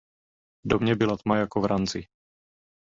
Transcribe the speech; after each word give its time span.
V 0.63 0.67
domě 0.69 0.95
byla 0.95 1.17
tma 1.17 1.37
jako 1.37 1.61
v 1.61 1.65
ranci. 1.65 2.07